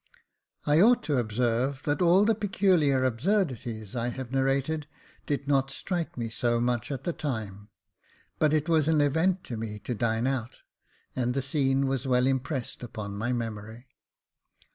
[0.65, 4.87] I ought to observe that all the peculiar absurdities I have narrated
[5.27, 7.69] did not strike me so much at the time j
[8.39, 10.63] but it was an event to me to dine out,
[11.15, 13.89] and the scene was well impressed upon my memory.